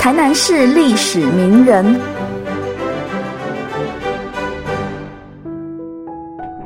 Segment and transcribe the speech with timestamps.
[0.00, 1.84] 台南市历史名人，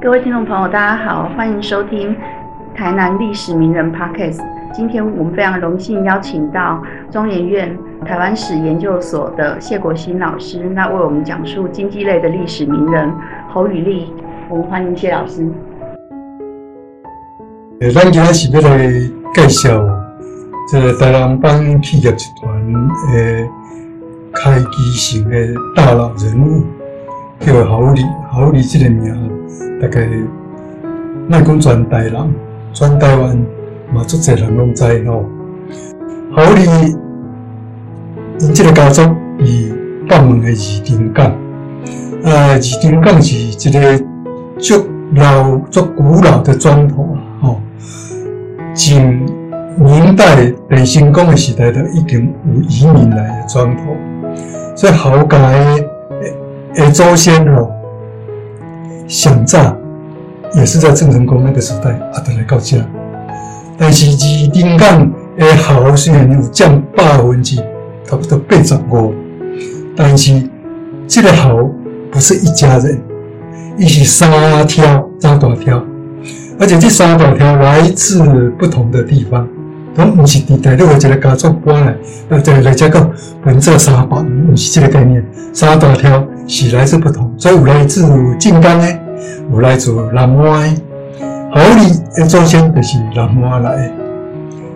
[0.01, 2.15] 各位听众朋友，大家好，欢迎收听
[2.77, 4.41] 台南历史名人 Podcast。
[4.73, 7.77] 今天我们非常荣幸邀请到中研院
[8.07, 13.13] 台湾史研究所的谢国新老师，那为我们讲述经济类的历史名人
[13.53, 14.15] 侯宇立。
[14.49, 15.45] 我们欢迎谢老师。
[17.81, 18.89] 呃，咱今仔是要来
[19.35, 19.85] 介绍
[20.67, 22.51] 这个台南帮企业集团
[23.13, 23.47] 诶
[24.33, 25.37] 开基型的
[25.77, 26.65] 大佬人物，
[27.39, 28.03] 叫侯礼。
[28.33, 29.31] 侯礼这个名，
[29.81, 30.09] 大概
[31.29, 32.35] 卖讲全台人、
[32.73, 33.37] 全台湾
[33.93, 35.25] 嘛，足侪人拢知吼。
[36.35, 36.65] 侯李
[38.41, 39.03] 因这个家族
[39.39, 39.73] 以
[40.09, 41.27] 北门的二丁港，
[42.25, 43.99] 啊，二丁港是一个
[44.59, 47.61] 足老、足古老的庄头啊，吼。
[48.75, 49.25] 真
[49.77, 53.83] 明代北新宫的时代都已经有移民来的庄头，
[54.77, 55.85] 所以侯家的
[56.77, 57.69] 诶祖先哦，
[59.09, 59.77] 想早
[60.55, 62.79] 也是在郑成功那个时代啊，得来到这。
[63.77, 67.57] 但是二丁港的侯虽然有降百分之
[68.05, 69.13] 差不多八十五，
[69.97, 70.41] 但是
[71.09, 71.75] 这个侯
[72.13, 73.01] 不是一家人，
[73.77, 74.31] 一是三
[74.69, 75.85] 条三大条。
[76.57, 79.47] 而且这三大条来自不同的地方，
[79.95, 81.97] 都不是伫台湾一个家族搬来，
[82.29, 83.11] 呃，对，来这个
[83.45, 85.25] 本这三八，不是这个概念。
[85.53, 88.05] 三大条是来自不同，所以有来自
[88.39, 88.87] 晋江的，
[89.53, 90.83] 有来自南安的，
[91.53, 93.77] 好哩，的祖先就是南安来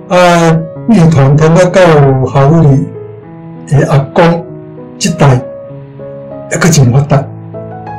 [0.08, 0.16] 的。
[0.16, 1.80] 啊，乐团通到到
[2.26, 2.86] 好哩
[3.66, 4.44] 的阿公
[4.98, 5.40] 这代，
[6.52, 7.16] 一个真发达，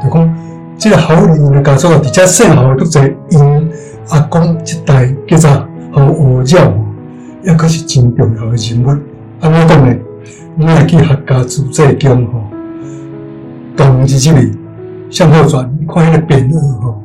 [0.03, 0.35] 就讲。
[0.81, 3.69] 这个好人的家族，而且姓侯都在因
[4.11, 5.51] 阿公一代叫做
[5.91, 6.73] 好学教，
[7.43, 8.89] 也可是真重要的人物。
[9.39, 9.95] 安尼讲呢，
[10.57, 12.43] 我们去客家组织中吼，
[13.75, 14.51] 当日这里
[15.09, 17.03] 向后转，看那个匾额吼，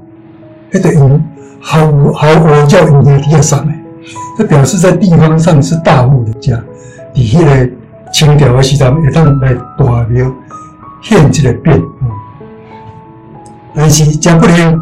[0.72, 1.24] 迄个因
[1.60, 3.72] 侯侯学教因在底下上的，
[4.36, 6.60] 这表示在地方上是大户的家。
[7.14, 7.72] 伫迄个
[8.12, 10.34] 清朝的时阵，会当来大庙
[11.00, 11.82] 献一个匾。
[13.72, 14.78] 但是讲不灵，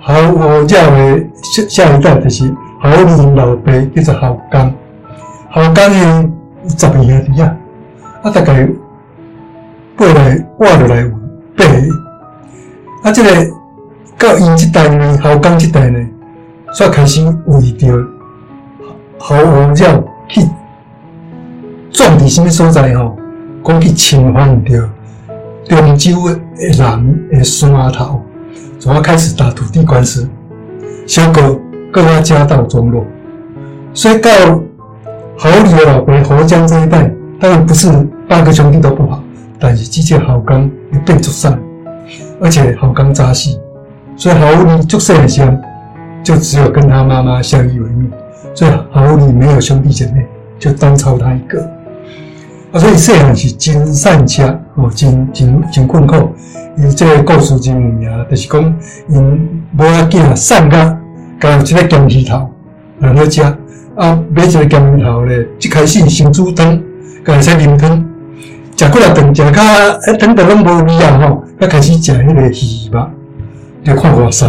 [0.00, 2.52] 好，我叫的下下一代就是
[2.84, 4.70] 好李老爸叫做好刚，
[5.48, 6.30] 好刚呢
[6.76, 7.56] 十二个弟啊，
[8.22, 8.68] 啊大概
[9.96, 11.10] 八来活落来有
[11.56, 11.72] 八个，
[13.02, 13.30] 啊这个
[14.18, 15.98] 到因这代呢，好刚这代呢，
[16.74, 17.96] 煞开始为着
[19.18, 20.42] 好王叫去
[21.90, 23.16] 壮伫什么所在吼，
[23.64, 24.86] 讲去侵犯着。
[25.66, 28.20] 中州的人的山头，
[28.78, 30.28] 从要开始打土地官司，
[31.06, 31.58] 小哥
[31.94, 33.04] 各家家道中落，
[33.92, 34.28] 所以到
[35.38, 37.88] 侯李的老辈侯江这一代，当然不是
[38.28, 39.22] 八个兄弟都不好，
[39.60, 41.56] 但是这些好刚一辈出善，
[42.40, 43.56] 而且好刚扎实，
[44.16, 45.52] 所以侯李出生的时候，
[46.24, 48.10] 就只有跟他妈妈相依为命，
[48.56, 50.26] 所以侯李没有兄弟姐妹，
[50.58, 51.64] 就单操他一个。
[52.76, 56.16] 所以细汉是真善车，哦，真真真困苦。
[56.76, 58.76] 伊这个故事真有名，就是讲
[59.08, 60.98] 因无要紧，善甲
[61.44, 62.50] 甲有一个咸鱼头，
[62.98, 66.80] 然后食啊，买一个咸鱼头咧，一开始先煮汤，
[67.22, 68.02] 甲伊先啉汤，
[68.74, 69.62] 食过来顿食较
[70.12, 73.06] 一汤都拢无味啊吼，才开始食迄个鱼肉，
[73.84, 74.46] 就看哇塞。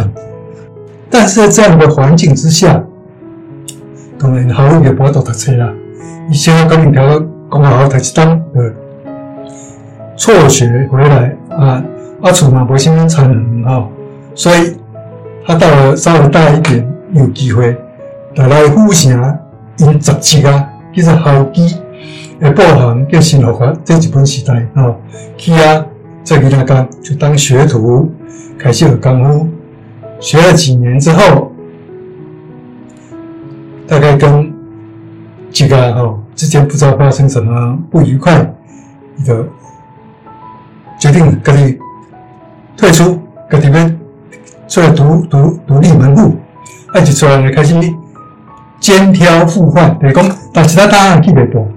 [1.10, 2.82] 但是在这样的环境之下，
[4.18, 5.70] 当然好也无多读册啦，
[6.32, 7.22] 伊先要跟你调。
[7.52, 8.74] 讲好好读一档，呃，
[10.18, 11.82] 辍学回来啊，
[12.22, 13.88] 阿厝嘛无什么才能吼，
[14.34, 14.76] 所以
[15.46, 17.78] 他到了稍微大一点，有机会
[18.36, 19.40] 来富城
[19.78, 21.78] 因杂志啊，叫做校基
[22.40, 24.96] 诶报行叫新华这一本时代吼，
[25.38, 25.86] 去啊，
[26.24, 28.12] 在伊那讲就当学徒，
[28.58, 29.48] 开始学功夫，
[30.20, 31.52] 学了几年之后，
[33.88, 34.54] 大概跟
[35.52, 36.20] 几个吼。
[36.36, 38.54] 之间不知道发生什么不愉快，
[39.26, 39.46] 的
[41.00, 41.78] 决定跟你
[42.76, 43.18] 退出，
[43.50, 43.98] 跟你们
[44.68, 46.36] 出来独独独立门户，
[46.94, 47.76] 而且出来开始
[48.80, 51.68] 肩挑负换，等于讲但其他大案去微博，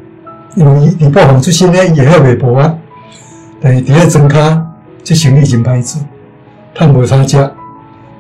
[0.55, 2.75] 因为你报行出现呢也要微博啊，
[3.61, 4.65] 但是第二增卡
[5.03, 6.01] 这生意已经歹做，
[6.75, 7.51] 探无差价，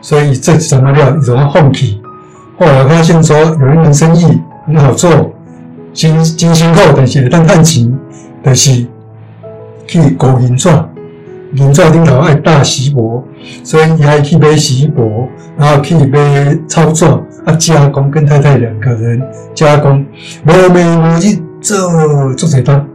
[0.00, 2.00] 所以这什么料一种放弃，
[2.59, 5.32] 后来发现说有一门生意很好做。
[5.94, 7.93] 真真辛苦，但是会当赚钱，
[8.44, 8.87] 就是
[9.87, 10.69] 去搞银纸，
[11.55, 13.25] 银纸顶头爱大锡箔，
[13.65, 19.23] 所以伊还去买锡箔，然后去买操作啊加工，跟太太两个人
[19.55, 20.05] 加工，
[20.47, 22.87] 无眠无日做做侪单，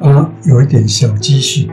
[0.00, 1.70] 啊，有一点小积蓄，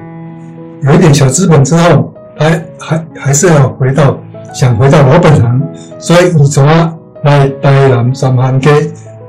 [0.83, 4.19] 有一点小资本之后，还还还是要回到
[4.53, 5.61] 想回到老本行，
[5.97, 6.93] 所以以啊
[7.23, 8.69] 来台南三行街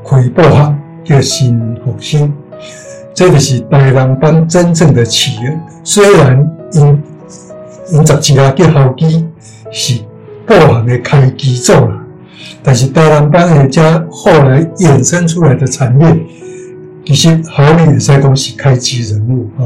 [0.06, 2.30] 开布行叫新复兴，
[3.14, 5.58] 这个是台南帮真正的起源。
[5.82, 7.02] 虽然因
[7.92, 9.26] 因十几家叫后基
[9.70, 10.00] 是
[10.46, 12.04] 布行的开基座啦。
[12.62, 16.16] 但是台南帮人家后来衍生出来的产业，
[17.06, 19.64] 其实好里也在讲是开机人物啊。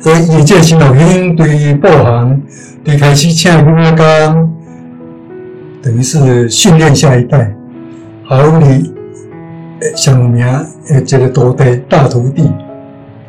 [0.00, 2.42] 所以业界新老兵对布行
[2.84, 4.52] 对开始请兵阿刚，
[5.82, 7.54] 等于是训练下一代。
[8.24, 8.92] 好里
[9.94, 10.44] 上名
[10.88, 12.50] 诶，一个徒弟大徒弟，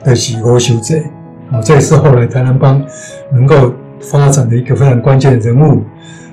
[0.06, 0.96] 就是吴修者
[1.52, 2.84] 啊，这也是后来台南帮
[3.32, 5.84] 能够发展的一个非常关键的人物。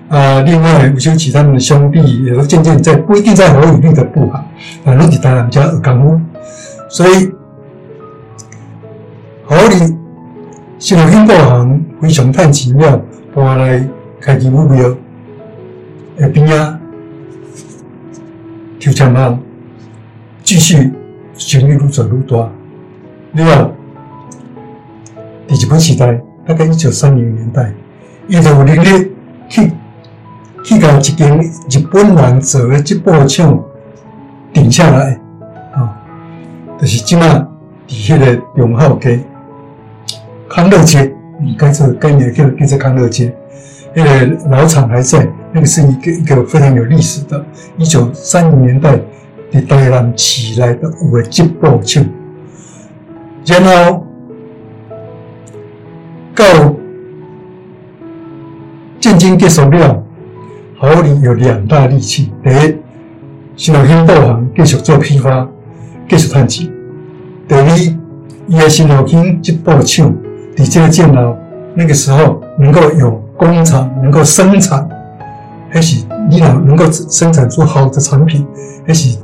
[0.09, 4.45] 啊，另外吴修启他们的兄弟也都渐渐在不一定在侯宇律的部行，
[4.85, 6.21] 反正是台南家二港屋，
[6.89, 7.33] 所以
[9.45, 9.97] 侯里
[10.79, 13.01] 新罗兴部行非常探奇妙，
[13.35, 13.89] 搬来
[14.21, 14.95] 开基目标，
[16.19, 16.79] 诶边啊，
[18.79, 19.43] 抽签行
[20.43, 20.93] 继续
[21.35, 22.49] 生意愈做愈大。
[23.33, 23.67] 另外，
[25.55, 27.73] 日本时代大概一九三零年代，
[28.29, 29.11] 伊就有力
[29.49, 29.73] 去。
[30.67, 33.63] 去到一间日本人做的织布厂
[34.51, 35.21] 顶下来，
[35.75, 35.95] 啊，
[36.81, 37.27] 就是即马
[37.87, 39.23] 伫迄个永浩街
[40.49, 43.37] 康乐街，你该做该年叫叫做康乐街，
[43.95, 47.45] 那个老厂还在，那个是一个一个非常有历史的，
[47.77, 48.99] 一九三零年代
[49.53, 52.03] 伫台南起来的有个织布厂，
[53.45, 54.07] 然后
[56.35, 56.45] 到
[59.01, 60.03] 战争结束了。
[60.77, 62.77] 好里有两大利器：第一，
[63.57, 65.49] 新老兴导行继续做批发，
[66.09, 66.69] 继续赚钱；
[67.49, 67.97] 第二，
[68.49, 70.13] 伊个新老兴这部厂
[70.57, 71.37] 伫这个建楼
[71.75, 74.87] 那个时候能够有工厂，能够生产，
[75.71, 78.47] 还是你能能够生产出好的产品，
[78.87, 79.17] 还是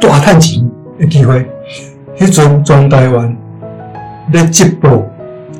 [0.00, 1.48] 大赚钱的机会。
[2.18, 3.36] 迄阵全台湾
[4.30, 5.04] 咧织布、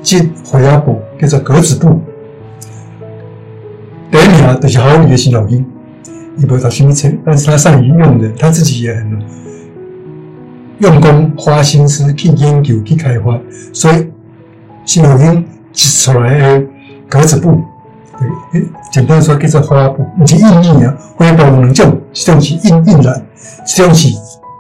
[0.03, 2.01] 织花布，叫做格子布。
[4.11, 5.65] 第一名就是好里的新老兵，
[6.37, 9.23] 伊无读什么册，但是他善于用人，他自己也很
[10.81, 13.41] 用功，花心思去研究、去开发，
[13.73, 14.07] 所以
[14.85, 16.67] 新老兵织出来的
[17.09, 17.63] 格子布，
[18.53, 18.63] 对，
[18.93, 23.27] 简单说叫做花布，毋是印印啊，花布有两种，一种是印印染，
[23.67, 24.09] 一种是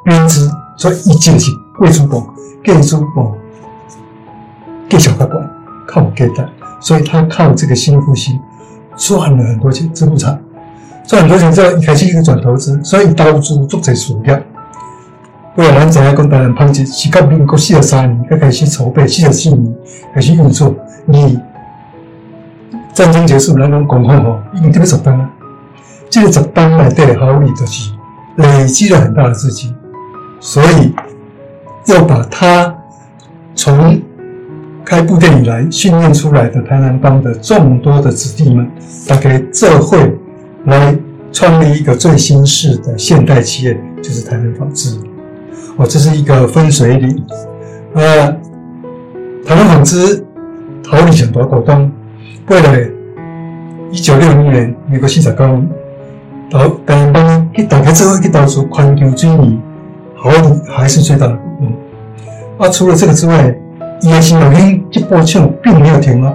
[0.04, 2.22] 编织，所以一件是贵族布、
[2.64, 3.34] 贵族布、
[4.92, 5.50] 贵小花管，
[5.88, 6.46] 靠给的，
[6.78, 8.38] 所以他靠这个新复兴。
[8.94, 10.38] 赚了很多钱，织布厂
[11.06, 14.46] 赚很多钱之后，开始一个转投资，所以投资做在事业。
[15.56, 19.74] 为了咱知影讲，台湾纺织是到民国四十三年才开始筹备，四十四年
[20.14, 20.74] 开始运作。
[21.06, 21.38] 你
[22.92, 25.26] 战争结束，咱讲讲吼，已经这个十单了。
[26.10, 27.92] 这个十单内底好理就是
[28.36, 29.74] 累积了很大的资金，
[30.38, 30.94] 所以
[31.86, 32.74] 要把它
[33.54, 33.98] 从。
[34.92, 38.70] 开部店以来训练出来的台南帮的众多的子弟们，
[39.08, 39.98] 大概这会
[40.66, 40.94] 来
[41.32, 44.94] 创立一个最新式的现代企业，就是台南纺织。
[45.78, 47.24] 哦，这是一个分水岭。
[47.94, 48.30] 呃，
[49.46, 50.22] 台湾纺织
[50.84, 51.90] 逃离很多股东，
[52.48, 52.78] 为了
[53.90, 55.58] 一九六零年美国新十高，
[56.50, 59.58] 到台南帮去打开之后，去到处宽球追你，
[60.14, 60.28] 好
[60.68, 61.72] 还是最大的股东。
[62.58, 63.58] 啊，除了这个之外。
[64.04, 66.34] 伊个新老兴这部厂并没有停哦，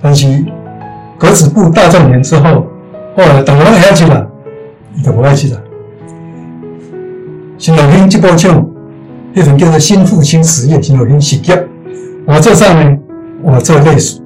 [0.00, 0.42] 但是
[1.18, 2.66] 格子布大赚钱之后，
[3.14, 4.26] 后来等我下去了，
[4.94, 5.62] 伊就无爱去了。
[7.58, 8.66] 新老兴这部厂，
[9.34, 11.68] 迄份叫做新复兴实业，新老兴实业，
[12.24, 12.98] 我做上面，
[13.42, 14.22] 我做类似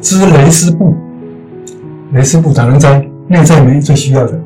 [0.00, 0.92] 织蕾丝布，
[2.12, 4.40] 蕾丝布哪能在内在美最需要的，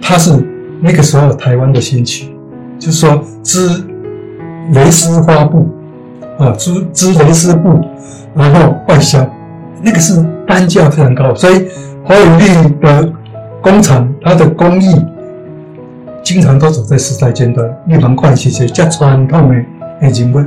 [0.00, 0.32] 它是
[0.80, 2.34] 那个时候台湾的先驱，
[2.78, 3.84] 就是说织。
[4.72, 5.68] 蕾丝花布
[6.38, 7.80] 啊，织织蕾丝布，
[8.34, 9.26] 然后外销，
[9.82, 11.66] 那个是单价非常高，所以
[12.04, 12.44] 华永利
[12.80, 13.12] 的
[13.62, 14.94] 工厂，它的工艺
[16.22, 17.68] 经常都走在时代尖端。
[17.88, 19.54] 一方块其实加传统的
[20.02, 20.40] 眼镜布，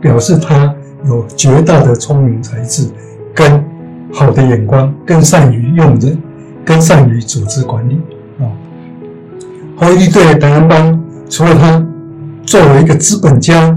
[0.00, 0.72] 表示他
[1.06, 2.88] 有绝大的聪明才智，
[3.34, 3.64] 跟
[4.12, 6.18] 好的眼光，更善于用人，
[6.64, 8.00] 更善于组织管理
[8.38, 8.44] 啊。
[9.76, 11.84] 华永利对台湾帮，除了他。
[12.44, 13.76] 作为一个资本家，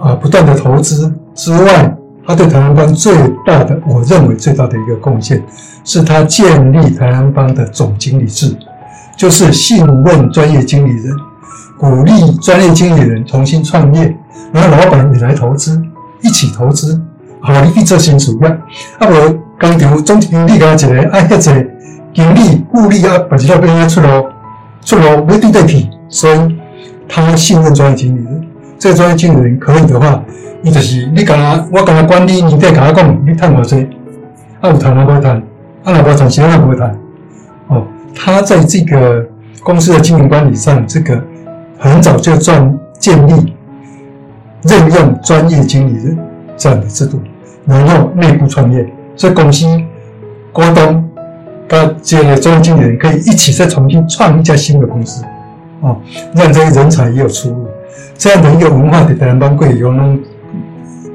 [0.00, 1.96] 啊，不断的投资之外，
[2.26, 3.14] 他对台湾帮最
[3.46, 5.42] 大的，我认为最大的一个贡献，
[5.84, 8.56] 是他建立台湾帮的总经理制，
[9.16, 11.14] 就是信任专业经理人，
[11.78, 14.16] 鼓励专业经理人重新创业，
[14.52, 15.80] 然后老板也来投资，
[16.22, 17.00] 一起投资，
[17.40, 18.48] 好，你去做新事业。
[18.98, 21.38] 啊，无工厂总经理甲一个，啊，迄个
[22.14, 24.08] 经理、副理啊，把一条边啊出路，
[24.82, 26.56] 出路要对对起，所以
[27.08, 28.46] 他信任专业经理人。
[28.78, 30.22] 这个专业经理人可以的话，
[30.62, 33.88] 伊就是你甲他，我甲他管理，你得甲他讲，你赚偌济，
[34.60, 35.42] 啊有赚啊无赚，
[35.84, 36.94] 啊若无赚钱啊无赚。
[37.68, 39.24] 哦，他在这个
[39.62, 41.22] 公司的经营管理上，这个
[41.78, 43.54] 很早就赚建立
[44.62, 46.18] 任用专业经理人
[46.56, 47.20] 这样的制度，
[47.64, 49.66] 然后内部创业，所以公司
[50.52, 51.08] 股东
[51.66, 55.24] 跟这个专业经理人可以一起再重新创一家新的公司，
[55.84, 56.00] 哦，
[56.34, 57.68] 让这些人才也有出路。
[58.16, 60.16] 这样的一个文化在台湾帮贵有那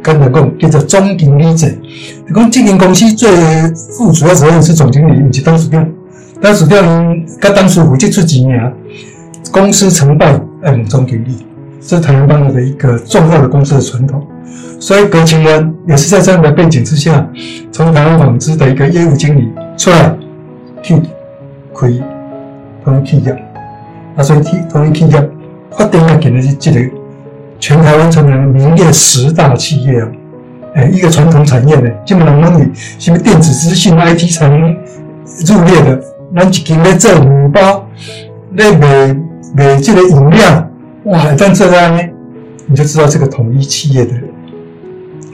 [0.01, 1.77] 跟人讲叫做总经理制，
[2.27, 3.29] 就讲经营公司最
[3.73, 5.89] 负主要责任是总经理，不是董事长。
[6.41, 8.71] 董事长跟当初负责出钱啊，
[9.51, 10.31] 公司成败
[10.63, 11.45] 要问总经理，
[11.81, 14.25] 这是台湾帮的一个重要的公司的传统。
[14.79, 17.27] 所以葛清湾也是在这样的背景之下，
[17.71, 20.15] 从台湾纺织的一个业务经理出来
[20.81, 20.95] 去
[21.75, 21.89] 开
[22.85, 23.37] 通企业，
[24.19, 25.29] 啊，所以通通企业。
[25.71, 26.79] 发电要给的是这个
[27.59, 30.11] 全台湾成为名列十大企业啊，
[30.73, 34.59] 哎，一个传统产业呢，基本上那里什么电子资讯、IT 产业
[35.45, 36.03] 入列的，
[36.35, 37.87] 咱一间咧做面包，
[38.53, 39.15] 咧卖
[39.55, 40.69] 卖这个饮料，
[41.05, 42.01] 哇，但这样呢，
[42.65, 44.11] 你就知道这个统一企业的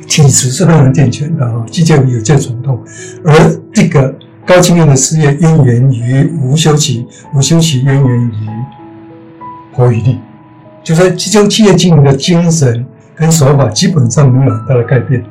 [0.05, 2.83] 体制是非常健全的啊，既就有这传统，
[3.23, 3.33] 而
[3.73, 4.13] 这个
[4.45, 8.31] 高经验的事业渊源于吴修齐，吴修齐渊源于。
[9.75, 10.19] 侯宇力，
[10.83, 15.23] 就是这种企业经营的精神跟手法，基本上没有很大的改变。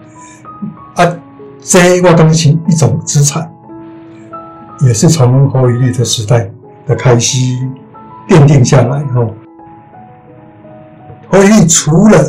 [0.96, 1.16] 啊，
[1.62, 3.50] 这个东西一种资产，
[4.82, 6.50] 也是从侯宇力的时代
[6.86, 7.38] 的开始
[8.28, 9.02] 奠定下来。
[9.14, 9.34] 后，
[11.28, 12.22] 侯宇力除了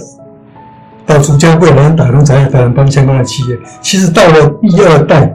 [1.05, 5.25] 到处将未来打通产业、台湾帮相关的企业，其实到了第二代，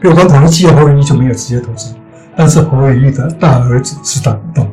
[0.00, 1.94] 比如说统一企业，侯宇力就没有直接投资，
[2.34, 4.66] 但是侯宇力的大儿子是大股东。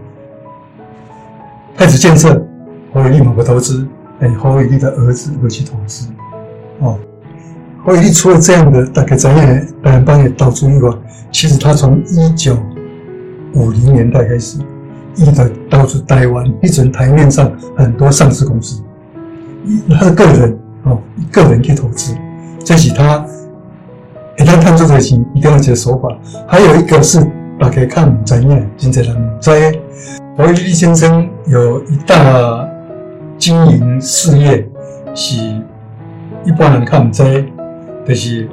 [1.77, 2.43] 开始建设
[2.91, 3.87] 侯伟立某个投资，
[4.19, 6.07] 哎，侯伟立的儿子会去投资，
[6.79, 6.97] 哦，
[7.85, 10.91] 侯伟立除了这样的大概在业，当然帮也到处以外，
[11.31, 12.57] 其实他从一九
[13.53, 14.57] 五零年代开始，
[15.15, 18.81] 一直到处台湾，一直台面上很多上市公司，
[19.87, 20.99] 他的个人哦，
[21.31, 22.15] 个人去投资，
[22.63, 23.23] 这是他
[24.39, 26.09] 一旦探出这些一定要的手法，
[26.47, 27.23] 还有一个是
[27.59, 29.51] 大家看唔在业，真侪人唔知。
[30.37, 32.67] 侯玉立先生有一大
[33.37, 34.67] 经营事业，
[35.15, 35.37] 是
[36.43, 37.41] 一般人看不在，
[38.05, 38.49] 就是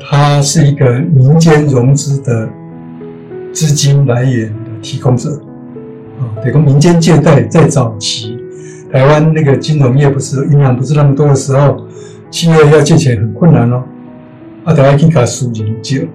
[0.00, 2.48] 他是一个民间融资的
[3.52, 5.30] 资金来源的提供者
[6.18, 6.24] 啊。
[6.42, 8.38] 这个民间借贷在早期
[8.90, 11.84] 台湾那个金融业不是银行不是那么多的时候，
[12.30, 13.82] 企业要借钱很困难哦。
[14.64, 16.08] 啊，大家去搞输银借，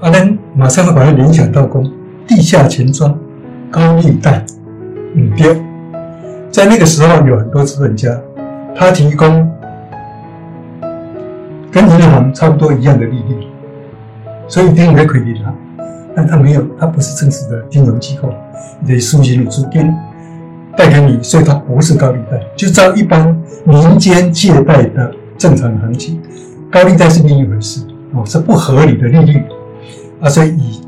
[0.00, 1.82] 啊，咱马上会把它联想到讲
[2.28, 3.18] 地下钱庄。
[3.68, 4.46] 高利贷，
[5.14, 5.62] 嗯，对，
[6.50, 8.10] 在那个时候有很多资本家，
[8.74, 9.50] 他提供
[11.70, 13.46] 跟银行差不多一样的利率，
[14.48, 15.54] 所以定也可以拿，
[16.14, 18.32] 但他没有，他不是正式的金融机构，
[18.86, 19.90] 得输入资金
[20.76, 23.34] 贷给你，所以他不是高利贷，就照一般
[23.64, 26.20] 民间借贷的正常行情，
[26.70, 27.80] 高利贷是另一回事
[28.12, 29.42] 哦，是不合理的利率
[30.20, 30.80] 啊，所以以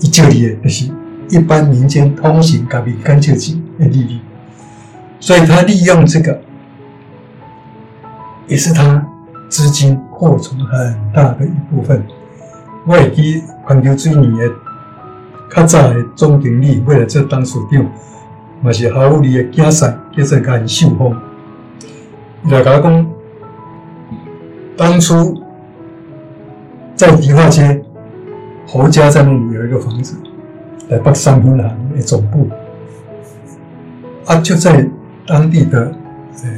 [0.00, 0.90] 以这里的是。
[1.32, 4.18] 一般民间通行咖比干净钱的利率，
[5.18, 6.38] 所以他利用这个，
[8.46, 9.02] 也是他
[9.48, 12.04] 资金扩充很大的一部分。
[12.84, 14.50] 我会记环球水泥的
[15.50, 17.82] 较早的总经理，为了这当处长，
[18.60, 21.18] 嘛是好利的竞赛，叫做颜秀峰。
[22.44, 23.10] 伊来甲我讲，
[24.76, 25.42] 当初
[26.94, 27.82] 在迪化街
[28.66, 30.14] 侯家在那里有一个房子。
[30.92, 31.62] 在北上银行
[31.96, 32.46] 的总部，
[34.26, 34.86] 啊，就在
[35.26, 35.90] 当地的
[36.44, 36.50] 呃，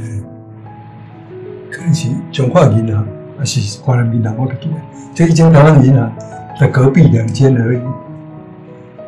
[1.70, 3.06] 可能是中华银行
[3.38, 4.74] 还是华人银行，我不记得，
[5.14, 6.12] 就一间台湾银行
[6.58, 7.78] 的隔壁两间而已。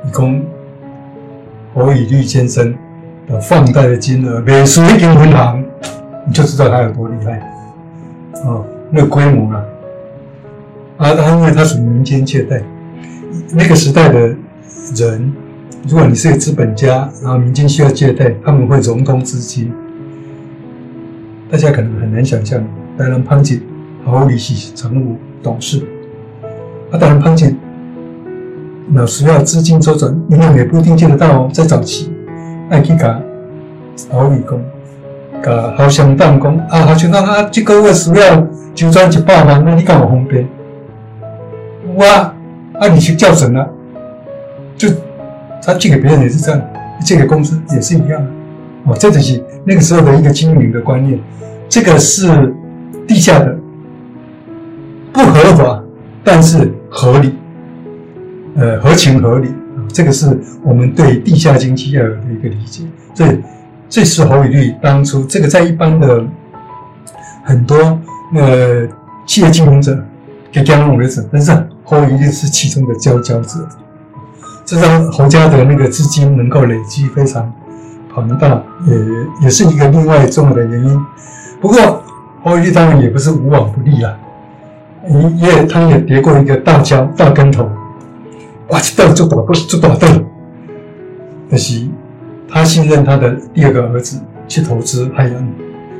[0.07, 0.45] 一共
[1.75, 2.73] 侯以律先生
[3.27, 5.61] 的放贷的金额，每数一间银行，
[6.25, 7.41] 你就知道他有多厉害
[8.45, 9.65] 哦，那个规模啊，
[10.99, 12.63] 啊，他因为他属于民间借贷，
[13.51, 14.37] 那个时代的。
[14.95, 15.33] 人，
[15.89, 19.73] 如果你是个资本家，然后民间需要借贷，他们会融通资金。
[21.51, 22.63] 大家可能很难想象，
[22.97, 23.61] 当然潘姐
[24.05, 25.81] 毫无利息常务董事，
[26.91, 27.55] 啊，当然潘姐
[28.89, 31.51] 那需要资金周转，银行也不一定借得到哦。
[31.53, 32.13] 在早期，
[32.69, 33.21] 爱去卡
[34.11, 34.61] 好义工，
[35.43, 40.47] 搞好想办公啊，好相党啊，这个月需要周转一百万，那你干嘛方便？
[41.95, 43.69] 我啊，你去叫神了，
[45.63, 46.61] 他借给别人也是这样，
[47.05, 48.25] 借给公司也是一样。
[48.85, 51.19] 哦，这就是那个时候的一个经营的观念。
[51.69, 52.55] 这个是
[53.07, 53.57] 地下的，
[55.13, 55.83] 不合法，
[56.23, 57.35] 但是合理，
[58.55, 59.49] 呃，合情合理。
[59.93, 62.85] 这个是我们对地下经济要有的一个理解。
[63.15, 63.31] 所以，
[63.89, 66.25] 这是侯宇律当初这个在一般的
[67.43, 67.77] 很多
[68.35, 68.87] 呃
[69.27, 69.99] 企业经营者
[70.53, 71.51] 给江龙为者，但是
[71.83, 73.67] 侯宇律是其中的佼佼者。
[74.67, 77.51] 这让侯家的那个资金能够累积非常
[78.13, 78.95] 庞大，也
[79.45, 81.07] 也是一个另外重要的原因。
[81.61, 82.03] 不过
[82.43, 84.13] 侯宇律当然也不是无往不利啊，
[85.39, 87.71] 也他也跌过一个大跤大跟头。
[88.71, 88.81] 哇！
[88.81, 90.25] 这大做大不是做大的，
[91.49, 91.93] 可惜
[92.49, 95.49] 他信任他的第二个儿子去投资海洋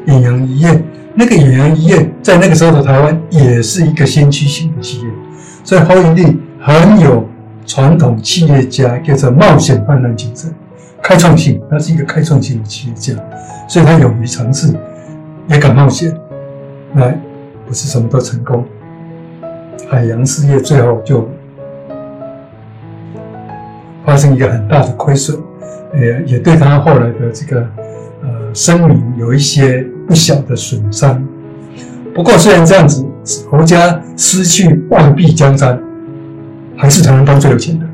[0.07, 0.83] 远洋渔业。
[1.15, 5.09] 那个远洋渔业在那个时候的台湾也是一个先驱性的企业，
[5.63, 7.25] 所以侯永利很有
[7.67, 10.55] 传统企业家叫做冒险泛滥精神、
[11.03, 11.61] 开创性。
[11.71, 13.15] 他是一个开创性的企业家，
[13.69, 14.73] 所以他勇于尝试，
[15.49, 16.17] 也敢冒险。
[16.95, 17.21] 来，
[17.67, 18.65] 不是什么都成功，
[19.91, 21.29] 海洋事业最后就。
[24.05, 25.37] 发生一个很大的亏损，
[25.93, 27.61] 也也对他后来的这个
[28.23, 31.27] 呃声名有一些不小的损伤。
[32.15, 33.05] 不过虽然这样子，
[33.51, 35.77] 侯家失去万壁江山，
[36.77, 37.87] 还是台湾当最有钱的。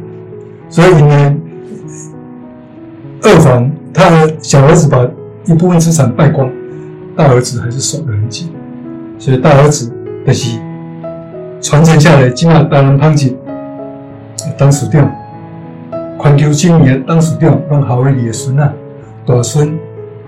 [0.68, 1.36] 所以呢，
[3.22, 5.06] 二房他的小儿子把
[5.44, 6.50] 一部分资产败光，
[7.16, 8.50] 大儿子还是守得很紧。
[9.18, 9.92] 所以大儿子
[10.26, 10.58] 的是
[11.60, 13.36] 传承下来，今晚当人胖子
[14.58, 15.08] 当属掉。
[16.18, 18.72] 环球青年当时长让侯伟的孙啊、
[19.26, 19.76] 大孙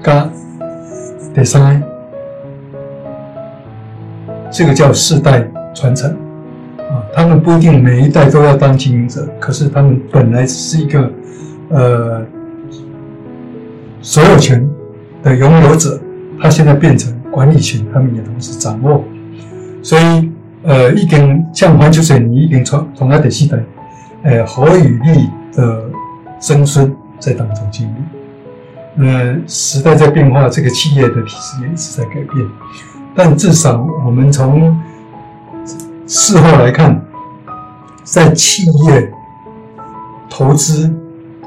[0.02, 0.28] 加
[1.32, 1.82] 第三，
[4.50, 6.16] 这个叫世代传承
[7.14, 11.10] 他们不一定每一代都要当经营者，可是他们本来是一个
[11.70, 12.22] 呃
[14.00, 14.68] 所有权
[15.22, 16.00] 的拥有者，
[16.40, 19.04] 他现在变成管理权，他们也同时掌握。
[19.82, 20.30] 所以
[20.62, 23.58] 呃，已经像环球水泥已经从从那第四代，
[24.22, 25.28] 呃，何宇立。
[25.56, 25.84] 的
[26.40, 32.44] 曾孙在当中经历，呃，时代在变化，这个企业的体制也一直在改变。
[33.14, 34.76] 但至少我们从
[36.06, 37.00] 事后来看，
[38.04, 39.10] 在企业
[40.28, 40.92] 投资、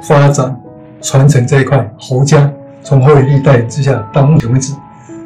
[0.02, 0.60] 发展、
[1.02, 2.52] 传承这一块，侯家
[2.84, 4.74] 从侯伟立带之下，到目前为止，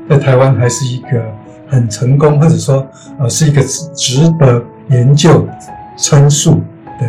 [0.10, 1.24] 在台湾还是一个
[1.70, 2.86] 很成功，或者说
[3.20, 3.64] 呃，是一个
[3.96, 5.48] 值得研究、
[5.98, 6.62] 称述
[7.00, 7.08] 的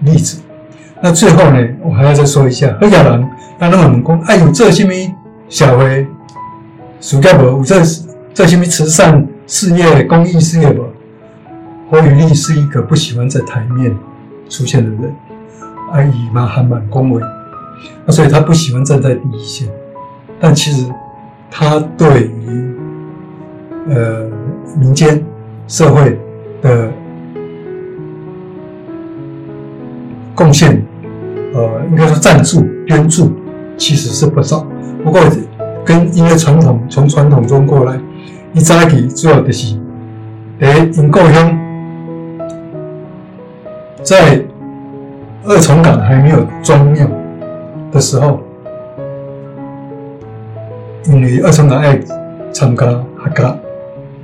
[0.00, 0.40] 例子。
[1.02, 4.92] 那最后呢，我还要再说一下，何亚人，那那么讲，哎，有做什么
[5.48, 6.06] 小会，
[7.02, 7.78] 暑假无有做
[8.32, 10.84] 做什么慈善事业、公益事业不？
[11.90, 13.96] 何宇立是一个不喜欢在台面
[14.48, 15.12] 出现的人，
[15.92, 17.20] 而以嘛还蛮恭维，
[18.06, 19.68] 那所以他不喜欢站在第一线。
[20.38, 20.88] 但其实
[21.50, 22.74] 他对于
[23.88, 24.30] 呃
[24.78, 25.20] 民间
[25.66, 26.16] 社会
[26.62, 26.92] 的
[30.34, 30.80] 贡献。
[31.52, 33.32] 呃，应该说赞助、捐助
[33.76, 34.64] 其实是不少。
[35.02, 35.20] 不过，
[35.84, 37.98] 跟因为传统从传统中过来，
[38.52, 39.76] 一早起主要的是，
[40.60, 41.58] 诶，因故乡
[44.02, 44.42] 在
[45.44, 47.06] 二重港还没有装庙
[47.92, 48.40] 的时候，
[51.06, 51.98] 因为二重港爱
[52.52, 52.86] 参加
[53.16, 53.56] 客家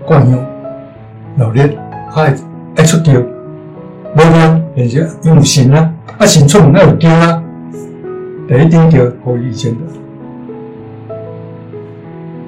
[0.04, 0.44] 惯用
[1.38, 1.76] 老练，
[2.14, 2.34] 爱
[2.76, 5.92] 爱出钓，无庙而且有神啊。
[6.18, 7.42] 啊，新出门那有丢啊，
[8.48, 9.78] 第一点就可以见的。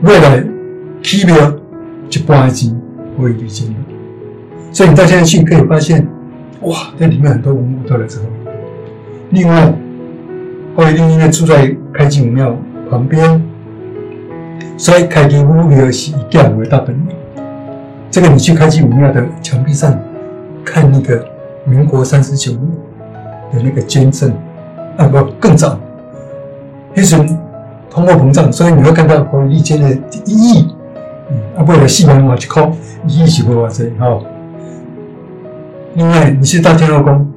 [0.02, 0.42] 未来
[1.02, 1.36] 起标
[2.08, 2.74] 一半的钱
[3.16, 3.74] 可以理解的，
[4.72, 6.06] 所以你到现在去可以发现，
[6.62, 8.26] 哇，这里面很多文物都来这里。
[9.30, 9.72] 另外，
[10.76, 12.54] 后一定因为住在开基武庙
[12.90, 13.40] 旁边，
[14.76, 17.08] 所以开基武庙是以建为大本营。
[18.10, 19.98] 这个你去开基武庙的墙壁上
[20.64, 21.24] 看那个
[21.64, 22.62] 民国三十九年。
[23.50, 24.30] 的那个捐赠
[24.98, 25.80] 啊，不更早，
[26.92, 27.16] 那时
[27.88, 29.90] 通货膨胀，所以你会看到国一捐的
[30.26, 30.68] 一亿，
[31.56, 32.70] 啊，为了四万块去扣，
[33.06, 34.20] 一亿是不哇塞哈。
[35.98, 37.28] 另外，你去到天后宫，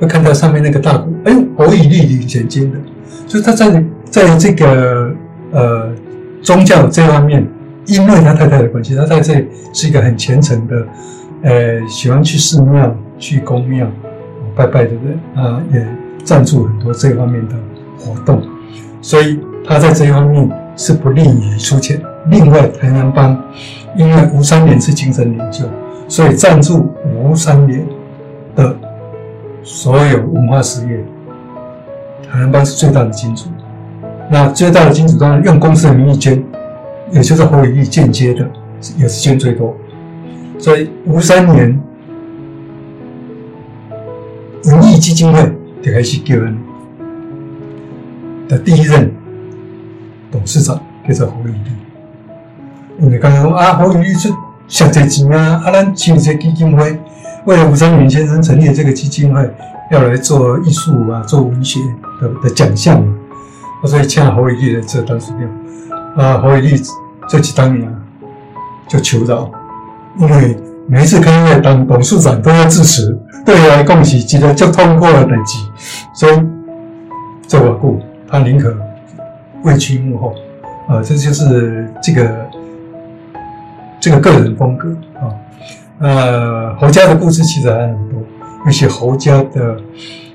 [0.00, 2.78] 会看到上面那个大鼓，哎，侯以立以前捐的，
[3.26, 5.12] 所以他在在这个
[5.52, 5.92] 呃
[6.40, 7.46] 宗教这方面，
[7.84, 10.86] 因为他太太的关系，他在这是一个很虔诚的，
[11.42, 13.86] 呃，喜欢去寺庙、去公庙。
[14.56, 15.86] 拜拜的人啊，也
[16.24, 17.54] 赞助很多这方面的
[17.96, 18.42] 活动，
[19.00, 22.00] 所以他在这方面是不利于出钱。
[22.28, 23.40] 另外，台南帮
[23.96, 25.64] 因为吴三连是精神领袖，
[26.08, 27.86] 所以赞助吴三连
[28.56, 28.76] 的
[29.62, 31.04] 所有文化事业。
[32.30, 33.48] 台南帮是最大的金主，
[34.30, 36.44] 那最大的金主当然用公司的名义捐，
[37.10, 38.46] 也就是侯友谊间接的
[38.98, 39.74] 也是捐最多。
[40.58, 41.80] 所以吴三连
[44.64, 45.40] 文艺基金会
[45.80, 46.58] 就开始叫人
[48.46, 49.10] 的第一任
[50.30, 53.02] 董事长叫做侯友谊。
[53.04, 54.28] 因为刚刚讲啊，侯友谊是
[54.68, 57.00] 想这钱啊，啊，咱成立这基金会，
[57.46, 59.50] 为了吴三连先生成立这个基金会，
[59.90, 61.80] 要来做艺术啊，做文学
[62.20, 63.14] 的的奖项嘛，
[63.86, 66.22] 所以请侯友谊来做董事长。
[66.22, 66.78] 啊，侯友谊
[67.26, 67.90] 这几当年
[68.86, 69.50] 就求饶，
[70.18, 70.54] 因为
[70.86, 75.66] 每一次开会当董事长都要致辞，对来讲是一个就通过了等级，
[76.14, 76.38] 所以
[77.46, 78.76] 这我故他宁可
[79.64, 80.34] 位居幕后。
[80.86, 82.47] 啊，这就是这个。
[84.00, 84.88] 这个个人风格
[85.20, 85.34] 啊，
[85.98, 88.22] 呃，侯家的故事其实还很多，
[88.66, 89.76] 尤其侯家的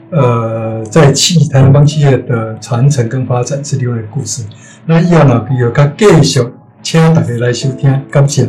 [0.10, 4.43] 呃，在企台湾帮企业的传承跟发展是另外一个故事。
[4.86, 6.45] 那以后呢，有较继续
[6.82, 8.47] 请大家来收听，感谢。